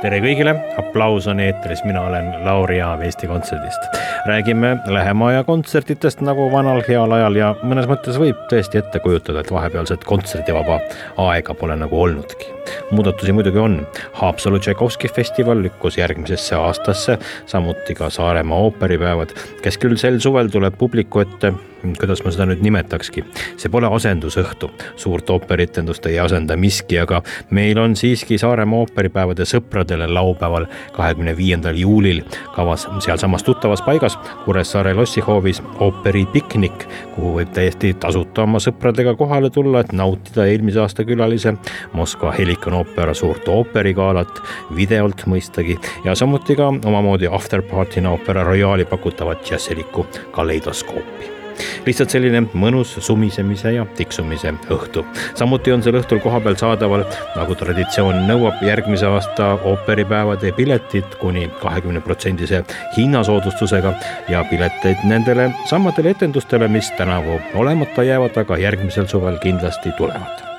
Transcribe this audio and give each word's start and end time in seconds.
Tere 0.00 0.20
kõigile, 0.24 0.54
aplaus 0.80 1.26
on 1.28 1.40
eetris, 1.44 1.82
mina 1.84 2.00
olen 2.08 2.30
Lauri 2.44 2.78
Aav 2.80 3.02
Eesti 3.04 3.28
Kontserdist. 3.28 3.98
räägime 4.26 4.76
lähema 4.86 5.28
aja 5.28 5.44
kontsertidest 5.44 6.20
nagu 6.24 6.46
vanal 6.52 6.80
heal 6.88 7.12
ajal 7.12 7.36
ja 7.36 7.50
mõnes 7.62 7.88
mõttes 7.88 8.16
võib 8.20 8.38
tõesti 8.48 8.80
ette 8.80 9.00
kujutada, 9.04 9.40
et 9.40 9.52
vahepealset 9.52 10.04
kontserdivaba 10.04 10.80
aega 11.26 11.54
pole 11.54 11.76
nagu 11.76 12.00
olnudki. 12.02 12.48
muudatusi 12.90 13.32
muidugi 13.32 13.58
on, 13.58 13.86
Haapsalu 14.12 14.58
Tšaikovski 14.58 15.08
festival 15.08 15.62
lükkus 15.62 15.98
järgmisesse 15.98 16.56
aastasse, 16.56 17.18
samuti 17.46 17.94
ka 17.94 18.10
Saaremaa 18.10 18.58
ooperipäevad, 18.58 19.36
kes 19.62 19.78
küll 19.78 19.96
sel 19.96 20.20
suvel 20.20 20.48
tuleb 20.48 20.78
publiku 20.78 21.20
ette 21.20 21.52
kuidas 21.98 22.24
ma 22.24 22.32
seda 22.34 22.46
nüüd 22.50 22.62
nimetakski, 22.64 23.24
see 23.60 23.72
pole 23.72 23.88
asendusõhtu, 23.90 24.70
suurt 25.00 25.30
ooperitendust 25.30 26.06
ei 26.10 26.18
asenda 26.22 26.56
miski, 26.60 26.98
aga 27.00 27.22
meil 27.56 27.78
on 27.80 27.96
siiski 27.96 28.38
Saaremaa 28.40 28.84
ooperipäevade 28.84 29.46
sõpradele 29.48 30.08
laupäeval, 30.10 30.66
kahekümne 30.96 31.36
viiendal 31.36 31.78
juulil. 31.78 32.22
Kavas 32.54 32.86
sealsamas 33.04 33.44
tuttavas 33.46 33.82
paigas 33.82 34.18
Kuressaare 34.44 34.94
lossihoovis 34.94 35.62
ooperipiknik, 35.80 36.86
kuhu 37.14 37.34
võib 37.38 37.52
täiesti 37.56 37.92
tasuta 38.00 38.44
oma 38.44 38.60
sõpradega 38.62 39.14
kohale 39.18 39.50
tulla, 39.50 39.84
et 39.84 39.92
nautida 39.96 40.46
eelmise 40.46 40.80
aasta 40.84 41.04
külalise 41.08 41.54
Moskva 41.92 42.32
Helikon 42.36 42.78
oopera 42.80 43.14
suurt 43.14 43.48
ooperigalat, 43.48 44.42
videolt 44.76 45.26
mõistagi 45.30 45.78
ja 46.04 46.14
samuti 46.14 46.56
ka 46.56 46.70
omamoodi 46.70 47.30
afterparty'na 47.30 48.14
Opera 48.14 48.44
Royale'i 48.44 48.88
pakutavat 48.88 49.44
džässilikku 49.44 50.06
kaleidoskoopi 50.32 51.39
lihtsalt 51.86 52.10
selline 52.10 52.42
mõnus 52.54 52.96
sumisemise 53.00 53.72
ja 53.74 53.86
tiksumise 53.96 54.52
õhtu. 54.70 55.04
samuti 55.34 55.72
on 55.72 55.82
sel 55.82 55.98
õhtul 56.00 56.20
kohapeal 56.22 56.58
saadaval, 56.60 57.04
nagu 57.36 57.54
traditsioon 57.54 58.26
nõuab, 58.28 58.62
järgmise 58.66 59.06
aasta 59.06 59.52
ooperipäevade 59.64 60.52
piletid 60.56 61.16
kuni 61.22 61.48
kahekümne 61.62 62.00
protsendise 62.00 62.64
hinnasoodustusega 62.96 63.94
ja 64.28 64.44
pileteid 64.50 65.04
nendele 65.04 65.50
samadele 65.70 66.16
etendustele, 66.16 66.68
mis 66.68 66.92
tänavu 66.98 67.40
olemata 67.54 68.06
jäävad, 68.06 68.36
aga 68.44 68.58
järgmisel 68.58 69.10
suvel 69.10 69.38
kindlasti 69.42 69.92
tulevad 69.98 70.49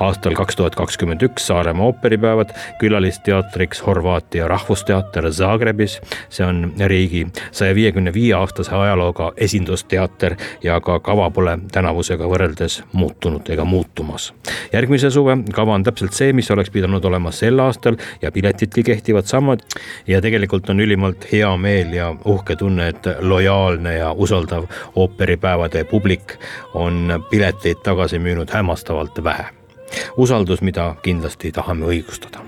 aastal 0.00 0.34
kaks 0.34 0.56
tuhat 0.56 0.74
kakskümmend 0.74 1.22
üks 1.22 1.46
Saaremaa 1.46 1.86
ooperipäevad, 1.86 2.50
külalisteatriks 2.78 3.82
Horvaatia 3.86 4.48
Rahvusteater 4.48 5.32
Zagrebis. 5.32 6.00
see 6.30 6.46
on 6.46 6.72
riigi 6.86 7.26
saja 7.52 7.74
viiekümne 7.74 8.12
viie 8.14 8.34
aastase 8.34 8.74
ajalooga 8.74 9.32
esindusteater 9.36 10.36
ja 10.62 10.80
ka 10.80 11.00
kava 11.00 11.30
pole 11.30 11.58
tänavusega 11.72 12.28
võrreldes 12.28 12.82
muutunud 12.92 13.48
ega 13.50 13.64
muutumas. 13.64 14.32
järgmise 14.72 15.10
suve 15.10 15.36
kava 15.52 15.74
on 15.74 15.82
täpselt 15.82 16.12
see, 16.12 16.32
mis 16.32 16.50
oleks 16.50 16.70
pidanud 16.70 17.04
olema 17.04 17.32
sel 17.32 17.58
aastal 17.58 17.96
ja 18.22 18.32
piletidki 18.32 18.82
kehtivad 18.82 19.24
samad. 19.24 19.60
ja 20.06 20.20
tegelikult 20.20 20.70
on 20.70 20.80
ülimalt 20.80 21.32
hea 21.32 21.56
meel 21.56 21.92
ja 21.92 22.14
uhke 22.24 22.56
tunne, 22.56 22.88
et 22.88 23.06
lojaalne 23.20 23.94
ja 23.94 24.12
usaldav 24.12 24.64
ooperipäevade 24.94 25.84
publik 25.84 26.38
on 26.74 27.24
pileteid 27.30 27.82
tagasi 27.84 28.18
müünud 28.18 28.50
hämmastavalt 28.50 29.24
vähe 29.24 29.63
usaldus, 30.16 30.62
mida 30.62 30.94
kindlasti 31.02 31.52
tahame 31.52 31.88
õigustada. 31.92 32.44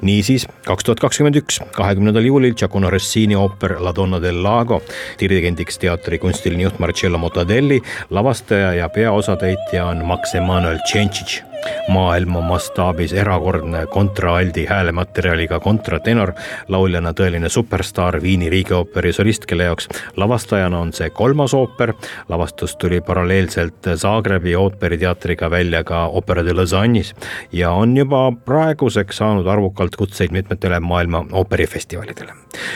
Niisiis 0.00 0.46
kaks 0.64 0.86
tuhat 0.88 1.00
kakskümmend 1.04 1.36
üks, 1.36 1.58
kahekümnendal 1.76 2.24
juulil 2.24 2.54
Giacomo 2.56 2.90
Rossini 2.90 3.36
ooper 3.36 3.76
La 3.84 3.92
Donna 3.96 4.20
del 4.22 4.40
Lago, 4.42 4.80
dirigendiks 5.20 5.76
teatri 5.82 6.18
kunstiline 6.22 6.64
juht 6.64 6.80
Marcello 6.80 7.20
Mottadelli, 7.20 7.82
lavastaja 8.10 8.72
ja 8.80 8.88
peaosatäitja 8.88 9.84
on 9.92 10.06
Max 10.08 10.34
Emanuel 10.34 10.80
Tšentšitš 10.86 11.55
maailma 11.88 12.40
mastaabis 12.40 13.12
erakordne 13.12 13.86
kontraaldi 13.86 14.66
häälematerjaliga 14.66 15.60
kontratenor, 15.60 16.32
lauljana 16.68 17.12
tõeline 17.16 17.48
superstaar, 17.52 18.20
Viini 18.22 18.50
riigiooperi 18.50 19.12
solist, 19.12 19.46
kelle 19.46 19.68
jaoks 19.68 19.88
lavastajana 20.16 20.78
on 20.80 20.92
see 20.92 21.10
kolmas 21.10 21.54
ooper. 21.54 21.92
lavastus 22.28 22.76
tuli 22.76 23.00
paralleelselt 23.00 23.88
Zagrebi 23.94 24.56
ooperiteatriga 24.56 25.50
välja 25.50 25.84
ka 25.84 26.06
Opera 26.06 26.44
de 26.44 26.52
Lausanne'is 26.52 27.14
ja 27.52 27.70
on 27.70 27.96
juba 27.96 28.32
praeguseks 28.44 29.16
saanud 29.16 29.46
arvukalt 29.46 29.96
kutseid 29.96 30.32
mitmetele 30.32 30.80
maailma 30.80 31.24
ooperifestivalidele. 31.32 32.32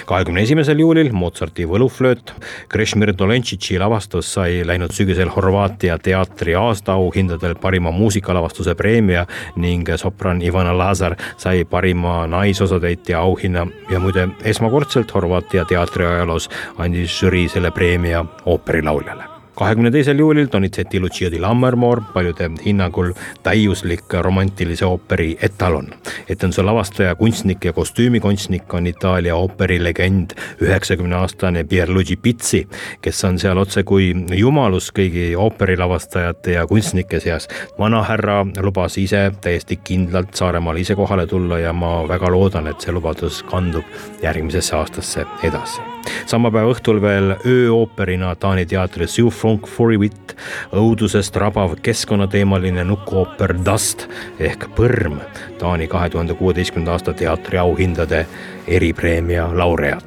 kahekümne 0.07 0.43
esimesel 0.43 0.79
juulil 0.79 1.13
Mozarti 1.13 1.65
võluflööt, 1.65 2.33
Krešmir 2.69 3.15
Dolenšitši 3.19 3.79
lavastus 3.79 4.33
sai 4.35 4.63
läinud 4.67 4.93
sügisel 4.93 5.29
Horvaatia 5.29 5.99
teatri 5.99 6.55
aastaauhindadel 6.55 7.55
parima 7.55 7.91
muusikalavastuse 7.91 8.75
preemia 8.81 9.27
ning 9.57 9.89
sopran 10.01 10.43
Ivana 10.43 10.73
Lazar 10.79 11.17
sai 11.37 11.65
parima 11.65 12.27
naisosatäitja 12.27 13.21
auhinna 13.21 13.67
ja 13.91 14.01
muide 14.01 14.29
esmakordselt 14.45 15.15
Horvaatia 15.15 15.65
teatriajaloos 15.65 16.49
andis 16.79 17.21
žürii 17.21 17.49
selle 17.49 17.71
preemia 17.71 18.25
ooperilauljale 18.47 19.40
kahekümne 19.61 19.91
teisel 19.91 20.19
juulil 20.19 20.49
Donizetti 20.53 21.01
Lucia 21.01 21.29
di 21.31 21.41
Lammermoor, 21.41 22.01
paljude 22.15 22.47
hinnangul 22.65 23.11
täiuslik 23.45 24.13
romantilise 24.13 24.87
ooperi 24.87 25.37
etalon. 25.43 25.91
etenduse 26.29 26.63
lavastaja, 26.63 27.15
kunstnik 27.15 27.65
ja 27.65 27.73
kostüümikunstnik 27.73 28.75
on 28.75 28.87
Itaalia 28.87 29.37
ooperilegend, 29.37 30.33
üheksakümne 30.63 31.17
aastane 31.17 31.65
Pierluigi 31.65 32.17
Pizzi, 32.17 32.69
kes 33.01 33.25
on 33.25 33.39
seal 33.39 33.61
otse 33.61 33.85
kui 33.85 34.15
jumalus 34.37 34.89
kõigi 34.97 35.37
ooperilavastajate 35.37 36.57
ja 36.57 36.67
kunstnike 36.67 37.21
seas. 37.21 37.49
vanahärra 37.79 38.47
lubas 38.63 38.99
ise 38.99 39.33
täiesti 39.41 39.77
kindlalt 39.77 40.35
Saaremaale 40.35 40.81
ise 40.81 40.95
kohale 40.95 41.27
tulla 41.27 41.59
ja 41.59 41.73
ma 41.73 42.09
väga 42.09 42.33
loodan, 42.33 42.67
et 42.67 42.81
see 42.81 42.93
lubadus 42.93 43.43
kandub 43.43 43.85
järgmisesse 44.23 44.77
aastasse 44.77 45.27
edasi 45.43 45.91
sama 46.27 46.51
päeva 46.53 46.71
õhtul 46.73 47.01
veel 47.03 47.35
ööooperina 47.47 48.35
Taani 48.41 48.67
teatris 48.69 49.19
You 49.19 49.31
Funk 49.51 49.67
Furiwit, 49.67 50.37
õudusest 50.79 51.35
rabav 51.43 51.73
keskkonnateemaline 51.83 52.85
nukuooper 52.87 53.57
Dust 53.67 54.05
ehk 54.39 54.69
Põrm, 54.77 55.17
Taani 55.59 55.89
kahe 55.91 56.07
tuhande 56.13 56.37
kuueteistkümnenda 56.39 56.95
aasta 56.95 57.15
teatriauhindade 57.19 58.21
eripreemia 58.69 59.49
laureaat. 59.51 60.07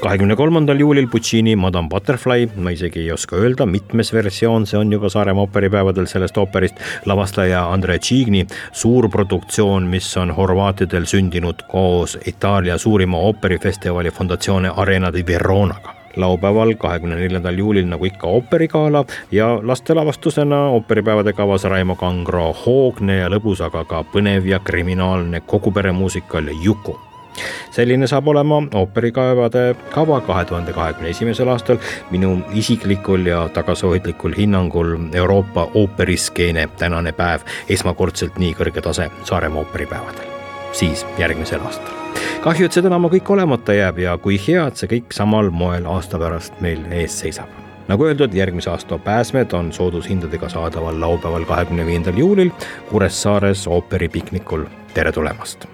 kahekümne 0.00 0.36
kolmandal 0.36 0.78
juulil 0.78 1.08
Puccini 1.10 1.56
Madame 1.56 1.88
Butterfly, 1.88 2.46
ma 2.56 2.70
isegi 2.70 3.00
ei 3.00 3.10
oska 3.12 3.36
öelda, 3.36 3.66
mitmes 3.66 4.12
versioon 4.12 4.66
see 4.66 4.78
on 4.78 4.92
juba 4.92 5.08
Saaremaa 5.10 5.48
ooperipäevadel 5.48 6.06
sellest 6.06 6.38
ooperist, 6.38 6.78
lavastaja 7.06 7.64
Andre 7.72 7.98
Cigni 7.98 8.46
suurproduktsioon, 8.72 9.90
mis 9.90 10.16
on 10.16 10.30
horvaatidel 10.30 11.10
sündinud 11.10 11.66
koos 11.72 12.18
Itaalia 12.26 12.78
suurima 12.78 13.18
ooperifestivali 13.18 14.10
Fondatsioone 14.10 14.70
Arena 14.76 15.12
di 15.12 15.26
Veronaga 15.26 16.03
laupäeval, 16.16 16.74
kahekümne 16.74 17.16
neljandal 17.16 17.58
juulil 17.58 17.88
nagu 17.88 18.04
ikka 18.04 18.26
ooperigala. 18.26 19.04
Ja 19.32 19.58
lastelavastusena 19.62 20.66
ooperipäevade 20.76 21.32
kavas 21.32 21.64
Raimo 21.64 21.96
Kangro 21.96 22.52
hoogne 22.66 23.18
ja 23.22 23.32
lõbus, 23.32 23.64
aga 23.64 23.84
ka 23.84 24.04
põnev 24.12 24.46
ja 24.46 24.58
kriminaalne 24.58 25.40
koguperemuusikal 25.40 26.52
Juku. 26.62 26.98
Selline 27.70 28.06
saab 28.06 28.28
olema 28.30 28.60
ooperikaevade 28.74 29.74
kava 29.90 30.20
kahe 30.20 30.44
tuhande 30.44 30.72
kahekümne 30.72 31.10
esimesel 31.10 31.48
aastal. 31.48 31.76
minu 32.10 32.38
isiklikul 32.52 33.26
ja 33.26 33.48
tagasihoidlikul 33.48 34.36
hinnangul 34.36 34.96
Euroopa 35.12 35.68
ooperiskeene 35.74 36.68
tänane 36.78 37.12
päev. 37.12 37.40
Esmakordselt 37.68 38.38
nii 38.38 38.54
kõrge 38.54 38.80
tase 38.82 39.10
Saaremaa 39.24 39.64
ooperipäevadel, 39.64 40.33
siis 40.74 41.06
järgmisel 41.18 41.62
aastal. 41.64 41.94
kahju, 42.42 42.66
et 42.66 42.76
see 42.76 42.84
tänavu 42.84 43.08
kõik 43.16 43.30
olemata 43.36 43.76
jääb 43.76 43.98
ja 44.04 44.16
kui 44.18 44.38
hea, 44.48 44.66
et 44.68 44.80
see 44.80 44.90
kõik 44.90 45.14
samal 45.16 45.50
moel 45.54 45.86
aasta 45.86 46.20
pärast 46.20 46.60
meil 46.64 46.82
ees 46.90 47.18
seisab. 47.24 47.48
nagu 47.88 48.06
öeldud, 48.10 48.34
järgmise 48.34 48.70
aasta 48.70 48.98
pääsmed 48.98 49.52
on 49.52 49.72
soodushindadega 49.72 50.48
saadaval 50.48 51.00
laupäeval, 51.00 51.44
kahekümne 51.44 51.86
viiendal 51.86 52.18
juulil 52.18 52.50
Kuressaares 52.90 53.66
ooperipiknikul. 53.66 54.64
tere 54.94 55.12
tulemast 55.12 55.68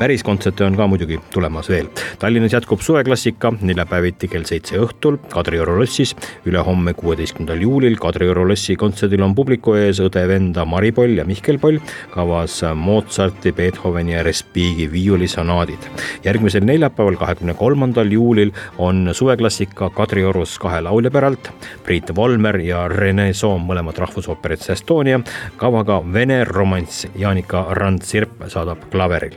päris 0.00 0.22
kontserte 0.24 0.64
on 0.64 0.76
ka 0.78 0.86
muidugi 0.88 1.18
tulemas 1.32 1.68
veel. 1.68 1.88
Tallinnas 2.18 2.54
jätkub 2.54 2.80
suveklassika 2.80 3.52
neljapäeviti 3.60 4.30
kell 4.32 4.46
seitse 4.48 4.78
õhtul 4.80 5.18
Kadrioru 5.28 5.74
lossis. 5.76 6.14
ülehomme, 6.48 6.94
kuueteistkümnendal 6.96 7.60
juulil 7.60 7.98
Kadrioru 8.00 8.46
lossi 8.48 8.76
kontserdil 8.80 9.20
on 9.22 9.34
publiku 9.36 9.74
ees 9.76 10.00
õde-venda 10.00 10.64
Mari 10.64 10.92
Poll 10.96 11.20
ja 11.20 11.24
Mihkel 11.28 11.58
Poll. 11.58 11.78
kavas 12.14 12.62
Mozarti, 12.74 13.52
Beethoveni 13.52 14.12
ja 14.12 14.22
Respighi 14.22 14.88
viiulisonaadid. 14.92 15.90
järgmisel 16.24 16.64
neljapäeval, 16.64 17.16
kahekümne 17.20 17.54
kolmandal 17.54 18.08
juulil 18.12 18.52
on 18.78 19.10
suveklassika 19.12 19.90
Kadriorus 19.90 20.58
kahe 20.58 20.80
laulja 20.80 21.10
päralt. 21.10 21.52
Priit 21.84 22.16
Volmer 22.16 22.56
ja 22.56 22.88
Rene 22.88 23.32
Soom, 23.34 23.68
mõlemad 23.68 23.98
rahvusooperit 23.98 24.70
Estonia. 24.70 25.20
kavaga 25.56 26.00
Vene 26.12 26.44
romanss 26.44 27.06
Jaanika 27.16 27.66
Rand-Sirp 27.70 28.48
saadab 28.48 28.88
klaveril. 28.90 29.36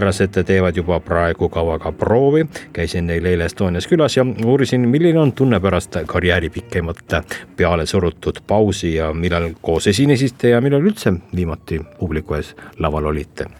Härrased 0.00 0.38
teevad 0.46 0.76
juba 0.76 0.96
praegu 1.04 1.48
kavaga 1.52 1.92
proovi, 1.92 2.46
käisin 2.72 3.04
neil 3.10 3.26
eile 3.28 3.44
Estonias 3.50 3.84
külas 3.90 4.16
ja 4.16 4.24
uurisin, 4.24 4.86
milline 4.88 5.20
on 5.20 5.32
tunne 5.36 5.60
pärast 5.60 5.98
karjääri 6.08 6.48
pikemat 6.50 7.16
peale 7.56 7.84
surutud 7.86 8.40
pausi 8.46 8.94
ja 8.94 9.10
millal 9.12 9.50
koos 9.60 9.90
esinesite 9.92 10.54
ja 10.54 10.60
millal 10.64 10.86
üldse 10.88 11.12
viimati 11.36 11.82
publiku 11.98 12.38
ees 12.38 12.54
laval 12.78 13.10
olite? 13.12 13.50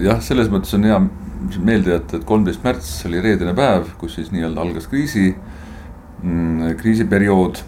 jah, 0.00 0.22
selles 0.24 0.48
mõttes 0.48 0.72
on 0.78 0.88
hea 0.88 1.02
meelde 1.60 1.92
jätta, 1.92 2.16
et 2.16 2.24
kolmteist 2.24 2.64
märts 2.64 2.94
oli 3.06 3.20
reedene 3.20 3.52
päev, 3.54 3.92
kus 4.00 4.16
siis 4.16 4.32
nii-öelda 4.32 4.64
algas 4.64 4.88
kriisi, 4.88 5.34
mm, 6.22 6.78
kriisiperiood. 6.80 7.60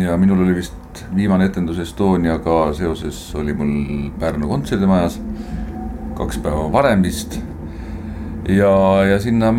ja 0.00 0.16
minul 0.16 0.40
oli 0.46 0.54
vist 0.62 1.04
viimane 1.16 1.44
etendus 1.44 1.78
Estoniaga 1.78 2.72
seoses 2.72 3.34
oli 3.34 3.52
mul 3.52 4.10
Pärnu 4.18 4.48
kontserdimajas 4.48 5.20
kaks 6.18 6.38
päeva 6.44 6.68
varem 6.72 7.02
vist. 7.02 7.40
ja, 8.48 8.72
ja 9.08 9.18
sinna, 9.20 9.52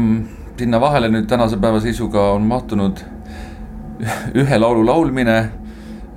sinna 0.58 0.82
vahele 0.82 1.10
nüüd 1.14 1.30
tänase 1.30 1.58
päeva 1.62 1.82
seisuga 1.84 2.32
on 2.36 2.48
mahtunud 2.50 3.04
ühe 4.42 4.60
laulu 4.60 4.86
laulmine 4.86 5.40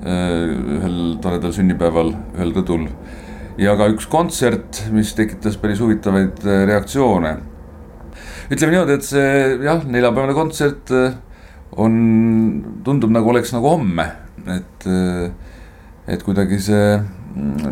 ühel 0.09 1.17
toredal 1.23 1.53
sünnipäeval 1.53 2.13
ühel 2.37 2.53
rõdul 2.55 2.87
ja 3.59 3.75
ka 3.79 3.89
üks 3.91 4.07
kontsert, 4.11 4.85
mis 4.95 5.11
tekitas 5.19 5.59
päris 5.61 5.81
huvitavaid 5.83 6.45
äh, 6.47 6.65
reaktsioone. 6.71 7.37
ütleme 8.49 8.73
niimoodi, 8.73 8.95
et 8.95 9.05
see 9.05 9.31
jah, 9.65 9.83
neljapäevane 9.85 10.35
kontsert 10.37 10.93
äh, 10.95 11.17
on, 11.77 11.97
tundub 12.87 13.13
nagu 13.13 13.31
oleks 13.35 13.53
nagu 13.53 13.75
homme, 13.75 14.07
et, 14.47 14.87
äh, 14.87 15.31
et 16.07 16.23
kuidagi 16.23 16.61
see 16.63 16.85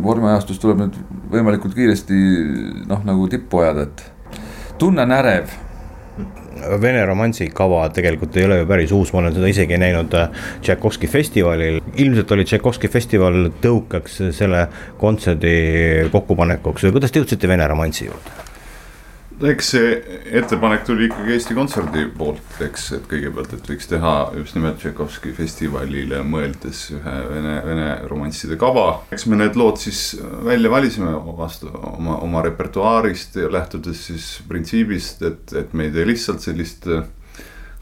vormiajastus 0.03 0.61
tuleb 0.63 0.83
nüüd 0.85 0.99
võimalikult 1.33 1.75
kiiresti 1.77 2.19
noh, 2.89 3.05
nagu 3.07 3.29
tippu 3.33 3.63
ajada, 3.65 3.87
et 3.87 4.77
tunne 4.81 5.07
on 5.07 5.17
ärev 5.17 5.55
Vene 6.81 7.03
romansi 7.05 7.51
kava 7.53 7.83
tegelikult 7.93 8.37
ei 8.41 8.47
ole 8.47 8.57
ju 8.63 8.69
päris 8.71 8.93
uus, 8.97 9.13
ma 9.13 9.21
olen 9.21 9.35
seda 9.37 9.51
isegi 9.53 9.77
näinud 9.77 10.15
äh, 10.17 10.31
Tšaikovski 10.65 11.11
festivalil. 11.13 11.83
ilmselt 12.01 12.33
oli 12.33 12.49
Tšaikovski 12.49 12.89
festival 12.89 13.51
tõukaks 13.61 14.19
selle 14.39 14.65
kontserdi 15.01 15.55
kokkupanekuks 16.13 16.89
või 16.89 16.97
kuidas 16.97 17.13
te 17.13 17.21
jõudsite 17.21 17.53
Vene 17.53 17.69
romansi 17.69 18.09
juurde? 18.09 18.46
Eks 19.45 19.71
see 19.75 19.89
ettepanek 20.39 20.85
tuli 20.87 21.09
ikkagi 21.11 21.35
Eesti 21.35 21.55
Kontserdi 21.57 22.07
poolt, 22.17 22.61
eks, 22.65 22.87
et 22.97 23.09
kõigepealt, 23.11 23.53
et 23.57 23.69
võiks 23.69 23.91
teha 23.91 24.13
just 24.39 24.57
nimelt 24.57 24.79
Tšaikovski 24.81 25.35
festivalile 25.37 26.23
mõeldes 26.25 26.87
ühe 26.97 27.17
vene, 27.29 27.57
vene 27.67 27.89
romansside 28.09 28.57
kava. 28.61 29.03
eks 29.13 29.27
me 29.29 29.41
need 29.41 29.59
lood 29.61 29.77
siis 29.83 30.15
välja 30.47 30.73
valisime 30.73 31.13
vastu 31.37 31.69
oma, 31.69 32.17
oma 32.25 32.45
repertuaarist 32.47 33.37
ja 33.37 33.53
lähtudes 33.53 34.07
siis 34.09 34.31
printsiibist, 34.49 35.23
et, 35.23 35.53
et 35.53 35.77
me 35.77 35.91
ei 35.91 35.93
tee 35.93 36.09
lihtsalt 36.09 36.41
sellist 36.41 36.89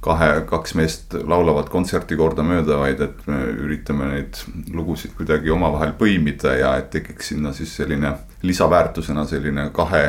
kahe, 0.04 0.28
kaks 0.48 0.74
meest 0.76 1.14
laulavat 1.22 1.70
kontserti 1.72 2.16
kordamööda, 2.18 2.76
vaid 2.82 3.00
et 3.00 3.22
me 3.30 3.40
üritame 3.54 4.10
neid 4.10 4.42
lugusid 4.74 5.14
kuidagi 5.16 5.54
omavahel 5.54 5.94
põimida 5.96 6.58
ja 6.58 6.74
et 6.80 6.90
tekiks 6.92 7.32
sinna 7.32 7.54
siis 7.56 7.72
selline 7.78 8.12
lisaväärtusena 8.44 9.24
selline 9.30 9.70
kahe 9.72 10.04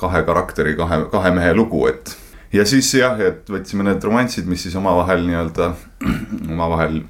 kahe 0.00 0.24
karakteri, 0.26 0.74
kahe, 0.78 1.04
kahe 1.12 1.32
mehe 1.36 1.54
lugu, 1.54 1.84
et. 1.90 2.16
ja 2.52 2.66
siis 2.66 2.90
jah, 2.94 3.20
et 3.20 3.48
võtsime 3.50 3.86
need 3.86 4.04
romansid, 4.04 4.48
mis 4.50 4.66
siis 4.66 4.76
omavahel 4.80 5.26
nii-öelda, 5.28 5.72
omavahel 6.54 7.02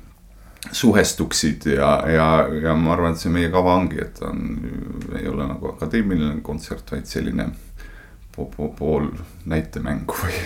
suhestuksid 0.77 1.65
ja, 1.73 1.95
ja, 2.11 2.27
ja 2.63 2.75
ma 2.77 2.93
arvan, 2.95 3.17
et 3.17 3.23
see 3.23 3.33
meie 3.33 3.49
kava 3.53 3.79
ongi, 3.81 4.03
et 4.03 4.21
on, 4.27 4.43
ei 5.19 5.29
ole 5.31 5.47
nagu 5.49 5.73
akadeemiline 5.73 6.43
kontsert, 6.47 6.93
vaid 6.93 7.09
selline 7.09 7.49
po, 8.37 8.49
po, 8.57 8.71
pool 8.79 9.11
näitemängu 9.47 10.17
või 10.23 10.41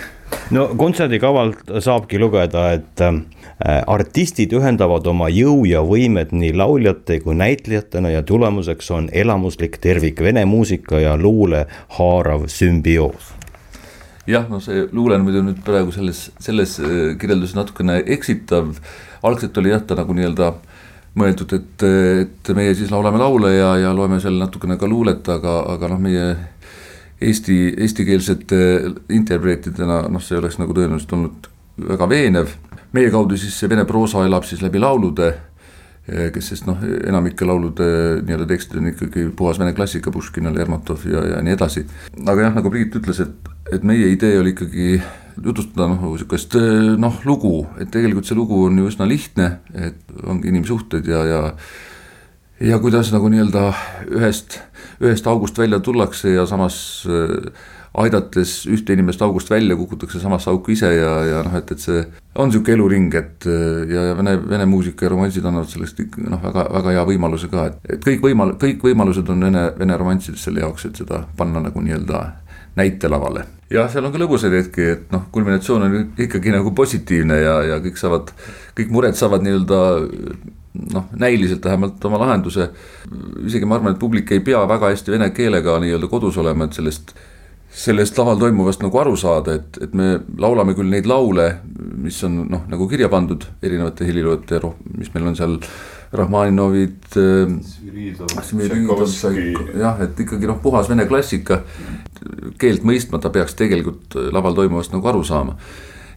no 0.55 0.67
kontserdikavalt 0.79 1.71
saabki 1.85 2.19
lugeda, 2.19 2.67
et 2.79 3.01
äh, 3.05 3.21
artistid 3.87 4.53
ühendavad 4.57 5.07
oma 5.11 5.29
jõu 5.33 5.65
ja 5.69 5.85
võimed 5.85 6.35
nii 6.35 6.53
lauljate 6.57 7.21
kui 7.25 7.37
näitlejatena 7.39 8.11
ja 8.15 8.23
tulemuseks 8.27 8.91
on 8.91 9.09
elamuslik 9.13 9.79
tervik, 9.83 10.21
vene 10.25 10.45
muusika 10.45 11.01
ja 11.01 11.17
luule 11.17 11.67
haarav 11.99 12.49
sümbioos 12.53 13.35
jah, 14.27 14.47
no 14.49 14.61
see 14.65 14.87
luule 14.93 15.19
on 15.19 15.27
muidu 15.27 15.43
nüüd 15.45 15.61
praegu 15.65 15.93
selles, 15.95 16.29
selles 16.43 16.79
äh, 16.81 17.15
kirjelduses 17.21 17.57
natukene 17.59 18.01
eksitav. 18.17 18.75
algselt 19.25 19.59
oli 19.59 19.73
jah, 19.73 19.85
ta 19.85 19.97
nagu 19.97 20.17
nii-öelda 20.17 20.53
mõeldud, 21.15 21.53
et, 21.55 21.85
et 22.25 22.51
meie 22.57 22.75
siis 22.75 22.91
laulame 22.91 23.21
laule 23.21 23.53
ja, 23.55 23.71
ja 23.79 23.93
loeme 23.95 24.19
seal 24.21 24.35
natukene 24.41 24.77
ka 24.81 24.89
luulet, 24.91 25.23
aga, 25.31 25.61
aga 25.77 25.91
noh, 25.93 26.01
meie 26.03 26.25
eesti, 27.21 27.59
eestikeelsete 27.79 28.61
interpreetidena, 29.15 30.05
noh, 30.13 30.23
see 30.23 30.39
oleks 30.39 30.59
nagu 30.61 30.77
tõenäoliselt 30.77 31.17
olnud 31.17 31.51
väga 31.91 32.09
veenev. 32.09 32.55
meie 32.95 33.11
kaudu 33.11 33.37
siis 33.37 33.57
see 33.59 33.69
vene 33.71 33.85
proosa 33.85 34.23
elab 34.23 34.45
siis 34.47 34.61
läbi 34.63 34.79
laulude, 34.79 35.33
eh, 36.07 36.31
kes 36.35 36.53
sest 36.53 36.67
noh, 36.67 36.79
enamike 37.09 37.45
laulude 37.45 37.89
nii-öelda 38.23 38.47
tekstid 38.47 38.79
on 38.79 38.93
ikkagi 38.93 39.25
puhas 39.37 39.59
vene 39.59 39.73
klassika, 39.75 40.13
Puškin, 40.15 40.55
Lermontov 40.55 41.03
ja, 41.11 41.25
ja 41.35 41.43
nii 41.43 41.57
edasi. 41.57 41.87
aga 42.27 42.49
jah, 42.49 42.55
nagu 42.55 42.71
Priit 42.71 42.95
ütles, 42.95 43.21
et, 43.21 43.51
et 43.73 43.83
meie 43.83 44.13
idee 44.13 44.39
oli 44.39 44.55
ikkagi 44.55 45.01
jutustada 45.43 45.89
noh, 45.91 46.05
eh, 46.15 46.95
noh, 46.99 47.19
lugu, 47.25 47.67
et 47.79 47.91
tegelikult 47.91 48.27
see 48.27 48.39
lugu 48.39 48.65
on 48.69 48.79
ju 48.79 48.87
üsna 48.93 49.09
lihtne, 49.09 49.51
et 49.75 49.99
ongi 50.23 50.53
inimsuhted 50.55 51.11
ja, 51.11 51.25
ja 51.27 51.43
ja 52.65 52.79
kuidas 52.81 53.13
nagu 53.13 53.29
nii-öelda 53.29 53.69
ühest, 54.17 54.59
ühest 55.03 55.27
august 55.29 55.59
välja 55.59 55.81
tullakse 55.85 56.33
ja 56.33 56.47
samas 56.49 56.77
äh, 57.09 57.51
aidates 57.95 58.65
ühte 58.67 58.95
inimest 58.97 59.23
august 59.23 59.51
välja, 59.51 59.77
kukutakse 59.77 60.21
samasse 60.21 60.51
auku 60.51 60.73
ise 60.75 60.91
ja, 60.97 61.13
ja 61.29 61.43
noh, 61.47 61.55
et, 61.59 61.71
et 61.71 61.83
see 61.83 62.01
on 62.35 62.51
niisugune 62.51 62.79
eluring, 62.79 63.11
et 63.21 63.47
äh, 63.47 63.85
ja, 63.91 64.07
ja 64.11 64.17
vene, 64.19 64.37
vene 64.49 64.69
muusika 64.71 65.07
ja 65.07 65.13
romansid 65.13 65.45
annavad 65.47 65.71
sellest 65.71 66.01
noh, 66.25 66.41
väga, 66.43 66.67
väga 66.79 66.97
hea 66.97 67.05
võimaluse 67.13 67.51
ka, 67.53 67.69
et, 67.71 67.93
et 67.97 68.07
kõik 68.07 68.25
võimal-, 68.25 68.57
kõik 68.61 68.83
võimalused 68.89 69.29
on 69.35 69.47
vene, 69.49 69.69
vene 69.79 70.01
romantsides 70.01 70.49
selle 70.49 70.65
jaoks, 70.65 70.89
et 70.89 71.05
seda 71.05 71.25
panna 71.37 71.63
nagu 71.69 71.85
nii-öelda 71.85 72.25
näitelavale. 72.81 73.45
jah, 73.71 73.87
seal 73.93 74.09
on 74.09 74.15
ka 74.15 74.25
lõbusaid 74.25 74.59
hetki, 74.59 74.91
et 74.97 75.15
noh, 75.15 75.29
kulminatsioon 75.35 75.87
on 75.87 75.97
ikkagi 76.19 76.53
nagu 76.55 76.75
positiivne 76.75 77.39
ja, 77.45 77.57
ja 77.75 77.81
kõik 77.85 78.01
saavad, 78.01 78.35
kõik 78.75 78.93
mured 78.95 79.19
saavad 79.19 79.45
nii-öelda 79.47 79.81
noh, 80.75 81.07
näiliselt 81.19 81.65
vähemalt 81.65 82.05
oma 82.05 82.19
lahenduse. 82.19 82.71
isegi 83.47 83.67
ma 83.67 83.79
arvan, 83.79 83.95
et 83.95 84.01
publik 84.01 84.33
ei 84.33 84.41
pea 84.41 84.65
väga 84.69 84.91
hästi 84.91 85.15
vene 85.15 85.31
keelega 85.31 85.79
nii-öelda 85.83 86.11
kodus 86.11 86.39
olema, 86.43 86.67
et 86.67 86.79
sellest, 86.79 87.15
sellest 87.85 88.19
laval 88.19 88.41
toimuvast 88.43 88.83
nagu 88.83 88.99
aru 88.99 89.17
saada, 89.17 89.55
et, 89.61 89.79
et 89.87 89.95
me 89.95 90.19
laulame 90.39 90.75
küll 90.75 90.91
neid 90.91 91.07
laule, 91.11 91.49
mis 92.03 92.19
on 92.27 92.43
noh, 92.51 92.65
nagu 92.71 92.89
kirja 92.91 93.09
pandud 93.13 93.47
erinevate 93.63 94.09
heliloojate, 94.09 94.63
mis 94.99 95.13
meil 95.15 95.33
on 95.33 95.39
seal. 95.39 95.61
Rahmaninovid, 96.15 97.17
jah, 99.81 99.97
et 100.05 100.21
ikkagi 100.23 100.47
noh, 100.47 100.61
puhas 100.63 100.87
vene 100.87 101.09
klassika. 101.11 101.65
keelt 102.59 102.87
mõistmata 102.87 103.33
peaks 103.35 103.59
tegelikult 103.59 104.15
laval 104.31 104.55
toimuvast 104.55 104.95
nagu 104.95 105.11
aru 105.11 105.25
saama. 105.27 105.57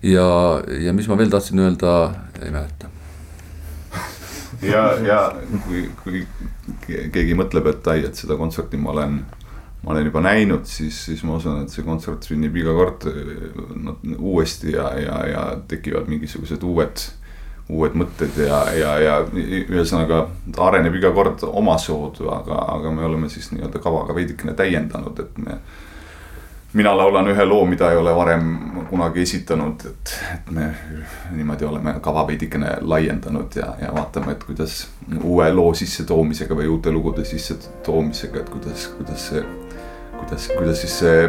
ja, 0.06 0.28
ja 0.86 0.94
mis 0.94 1.10
ma 1.10 1.18
veel 1.18 1.34
tahtsin 1.34 1.66
öelda, 1.66 1.96
ei 2.44 2.54
mäleta 2.54 2.97
ja, 4.62 4.84
ja 5.06 5.20
kui, 5.66 5.84
kui 6.04 6.24
keegi 6.86 7.36
mõtleb, 7.38 7.70
et 7.74 7.92
ai, 7.92 8.06
et 8.08 8.18
seda 8.18 8.38
kontserti 8.40 8.80
ma 8.82 8.94
olen, 8.94 9.20
ma 9.84 9.94
olen 9.94 10.10
juba 10.10 10.24
näinud, 10.26 10.66
siis, 10.70 11.00
siis 11.10 11.24
ma 11.28 11.38
usun, 11.38 11.64
et 11.64 11.74
see 11.74 11.86
kontsert 11.86 12.28
sünnib 12.28 12.58
iga 12.58 12.74
kord 12.78 13.08
no, 13.76 13.98
uuesti 14.18 14.74
ja, 14.76 14.90
ja, 15.02 15.22
ja 15.32 15.46
tekivad 15.70 16.10
mingisugused 16.12 16.64
uued, 16.68 17.04
uued 17.70 17.98
mõtted 18.00 18.38
ja, 18.46 18.62
ja, 18.78 18.94
ja 19.04 19.18
ühesõnaga 19.34 20.24
ta 20.56 20.70
areneb 20.70 20.96
iga 21.00 21.12
kord 21.16 21.44
omasoodu, 21.48 22.30
aga, 22.32 22.64
aga 22.78 22.94
me 22.96 23.06
oleme 23.10 23.30
siis 23.32 23.52
nii-öelda 23.54 23.84
kavaga 23.84 24.16
veidikene 24.18 24.56
täiendanud, 24.58 25.20
et 25.26 25.44
me 25.44 25.60
mina 26.74 26.98
laulan 26.98 27.28
ühe 27.32 27.46
loo, 27.46 27.66
mida 27.66 27.92
ei 27.92 27.98
ole 27.98 28.16
varem 28.16 28.50
kunagi 28.90 29.22
esitanud, 29.22 29.86
et, 29.90 30.16
et 30.34 30.52
me 30.52 30.68
niimoodi 31.36 31.66
oleme 31.66 31.94
kava 32.04 32.26
veidikene 32.28 32.78
laiendanud 32.82 33.56
ja, 33.56 33.74
ja 33.82 33.94
vaatame, 33.96 34.36
et 34.36 34.44
kuidas 34.44 34.88
uue 35.24 35.48
loo 35.54 35.74
sissetoomisega 35.74 36.56
või 36.56 36.68
uute 36.72 36.92
lugude 36.92 37.26
sissetoomisega, 37.26 38.44
et 38.44 38.50
kuidas, 38.50 38.88
kuidas 39.00 39.30
see 39.32 39.46
kuidas, 40.18 40.48
kuidas 40.58 40.82
siis 40.82 41.00
see 41.00 41.28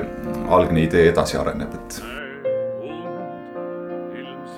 algne 0.49 0.87
idee 0.87 1.09
edasi 1.13 1.37
areneb, 1.39 1.75
et 1.75 2.18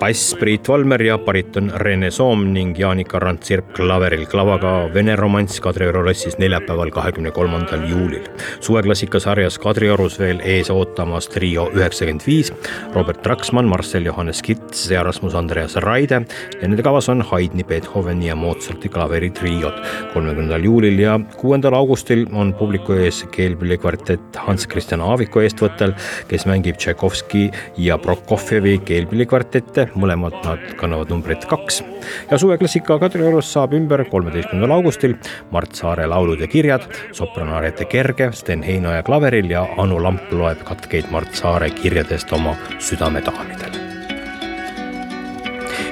bass 0.01 0.35
Priit 0.41 0.69
Valmer 0.69 1.03
ja 1.05 1.19
bariton 1.21 1.67
Rene 1.83 2.09
Soom 2.11 2.47
ning 2.55 2.73
Jaanika 2.79 3.19
Randsirp 3.21 3.75
klaveril 3.77 4.23
klavaga 4.31 4.71
Vene 4.95 5.13
romanss 5.17 5.61
Kadrioru 5.61 6.01
lossis 6.07 6.39
neljapäeval, 6.41 6.89
kahekümne 6.95 7.31
kolmandal 7.37 7.85
juulil. 7.89 8.25
suveklassikasarjas 8.65 9.59
Kadriorus 9.61 10.17
veel 10.19 10.41
ees 10.41 10.71
ootamas 10.73 11.29
trio 11.29 11.67
üheksakümmend 11.77 12.25
viis, 12.25 12.53
Robert 12.95 13.21
Traksmann, 13.23 13.69
Marcel 13.69 14.09
Johannes 14.09 14.41
Kits 14.43 14.87
ja 14.91 15.03
Rasmus 15.05 15.35
Andreas 15.35 15.77
Raide 15.77 16.23
ja 16.63 16.63
nende 16.69 16.83
kavas 16.83 17.11
on 17.13 17.21
Haydni, 17.21 17.65
Beethoveni 17.65 18.31
ja 18.31 18.37
Mozarti 18.37 18.89
klaveritriod. 18.89 19.85
kolmekümnendal 20.15 20.65
juulil 20.65 20.99
ja 20.99 21.19
kuuendal 21.37 21.77
augustil 21.77 22.25
on 22.33 22.55
publiku 22.55 22.97
ees 22.97 23.27
keelpillikvartett 23.37 24.41
Hans 24.49 24.69
Christian 24.69 25.05
Aaviku 25.05 25.45
eestvõttel, 25.45 25.93
kes 26.29 26.49
mängib 26.49 26.81
Tšaikovski 26.81 27.51
ja 27.77 27.99
Prokofjevi 27.99 28.79
keelpillikvartette 28.79 29.90
mõlemad 29.95 30.37
nad 30.45 30.65
kannavad 30.81 31.11
numbrit 31.13 31.45
kaks. 31.51 31.83
ja 32.31 32.39
suveklassika 32.39 32.99
Kadriorus 32.99 33.53
saab 33.53 33.75
ümber 33.75 34.05
kolmeteistkümnendal 34.11 34.77
augustil 34.79 35.17
Mart 35.51 35.75
Saare 35.75 36.07
laulud 36.07 36.41
ja 36.41 36.47
kirjad, 36.47 36.87
sopran 37.13 37.49
Arete 37.49 37.85
Kerge, 37.85 38.33
Sten 38.33 38.63
Heinoja 38.63 39.03
klaveril 39.03 39.51
ja 39.51 39.67
Anu 39.77 40.03
Lamp 40.03 40.33
loeb 40.33 40.65
katkeid 40.65 41.11
Mart 41.11 41.35
Saare 41.35 41.71
kirjadest 41.71 42.33
oma 42.33 42.57
südamedaamidele 42.79 43.80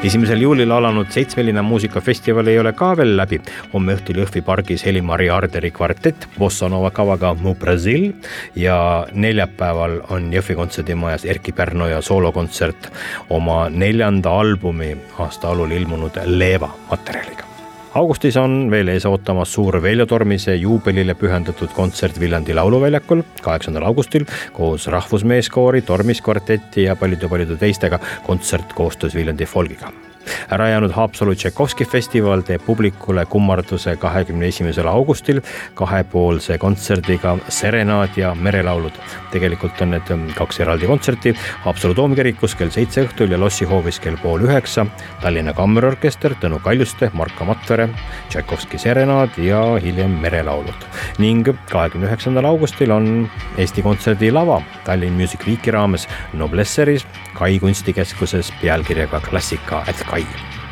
esimesel 0.04 0.40
juulil 0.40 0.70
alanud 0.70 1.10
seitsmeline 1.10 1.62
muusikafestival 1.62 2.46
ei 2.46 2.58
ole 2.58 2.72
ka 2.72 2.92
veel 2.96 3.16
läbi. 3.16 3.40
homme 3.72 3.96
õhtul 3.96 4.20
Jõhvi 4.22 4.42
pargis 4.46 4.84
Heli-Mari 4.86 5.30
Arderi 5.30 5.70
kvartett 5.70 6.28
Bossanova 6.38 6.90
kavaga 6.90 7.34
Mu 7.34 7.54
Brasil 7.54 8.12
ja 8.56 9.06
neljapäeval 9.12 10.00
on 10.10 10.30
Jõhvi 10.32 10.54
kontserdimajas 10.54 11.24
Erkki 11.24 11.52
Pärnoja 11.52 12.00
soolokontsert 12.02 12.92
oma 13.30 13.68
neljanda 13.68 14.30
albumi 14.30 14.94
aasta 15.18 15.50
alul 15.50 15.70
ilmunud 15.70 16.22
Leeva 16.26 16.70
materjaliga 16.90 17.47
augustis 17.94 18.36
on 18.36 18.68
veel 18.70 18.90
ees 18.92 19.06
ootamas 19.08 19.52
suur 19.54 19.78
Veljo 19.82 20.06
Tormise 20.08 20.54
juubelile 20.56 21.14
pühendatud 21.18 21.72
kontsert 21.76 22.20
Viljandi 22.20 22.56
lauluväljakul 22.56 23.22
kaheksandal 23.42 23.86
augustil 23.88 24.26
koos 24.52 24.88
rahvusmeeskoori, 24.92 25.82
Tormis 25.82 26.20
kvarteti 26.24 26.88
ja 26.88 26.96
paljude-paljude 26.96 27.56
teistega. 27.56 28.00
Kontsert 28.26 28.72
koostöös 28.76 29.14
Viljandi 29.14 29.46
folgiga 29.46 29.92
ära 30.50 30.68
jäänud 30.68 30.92
Haapsalu 30.92 31.34
Tšaikovski 31.34 31.84
festival 31.84 32.42
teeb 32.46 32.64
publikule 32.66 33.24
kummarduse 33.26 33.96
kahekümne 33.96 34.48
esimesel 34.48 34.86
augustil 34.86 35.40
kahepoolse 35.74 36.58
kontserdiga 36.58 37.36
Serenaad 37.48 38.16
ja 38.16 38.34
merelaulud. 38.34 38.92
tegelikult 39.30 39.80
on 39.82 39.90
need 39.90 40.10
kaks 40.34 40.60
eraldi 40.60 40.86
kontserti 40.86 41.34
Haapsalu 41.64 41.94
toomkirikus 41.94 42.54
kell 42.54 42.70
seitse 42.70 43.04
õhtul 43.04 43.32
ja 43.32 43.40
lossihoovis 43.40 44.00
kell 44.00 44.16
pool 44.22 44.46
üheksa. 44.46 44.86
Tallinna 45.20 45.52
Kammerorkester, 45.52 46.34
Tõnu 46.40 46.60
Kaljuste, 46.64 47.10
Marko 47.12 47.44
Matvere, 47.44 47.88
Tšaikovski 48.28 48.78
Serenaad 48.78 49.38
ja 49.42 49.62
hiljem 49.82 50.18
merelaulud. 50.20 50.86
ning 51.18 51.48
kahekümne 51.70 52.06
üheksandal 52.06 52.44
augustil 52.44 52.90
on 52.90 53.30
Eesti 53.58 53.82
Kontserdi 53.82 54.30
lava 54.32 54.62
Tallinn 54.84 55.16
Music 55.20 55.46
Weeki 55.46 55.70
raames 55.70 56.08
Noblesseris 56.32 57.06
Kai 57.38 57.58
kunstikeskuses 57.62 58.52
pealkirjaga 58.62 59.20
Klassika 59.20 59.84
at 59.86 60.00
Kai 60.10 60.26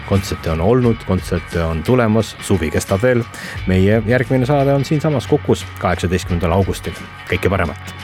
kontserte 0.07 0.51
on 0.51 0.61
olnud, 0.61 0.97
kontserte 1.07 1.63
on 1.65 1.83
tulemas, 1.83 2.37
suvi 2.41 2.71
kestab 2.71 3.03
veel. 3.03 3.23
meie 3.67 4.03
järgmine 4.07 4.47
saade 4.47 4.75
on 4.75 4.85
siinsamas 4.85 5.27
Kukus 5.27 5.67
kaheksateistkümnendal 5.79 6.53
augustil, 6.53 6.95
kõike 7.31 7.51
paremat. 7.51 7.95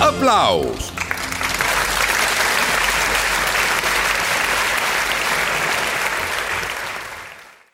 aplaus 0.00 0.91